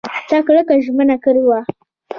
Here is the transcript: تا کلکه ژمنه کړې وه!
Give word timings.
تا 0.29 0.37
کلکه 0.47 0.73
ژمنه 0.85 1.15
کړې 1.23 1.43
وه! 1.47 1.59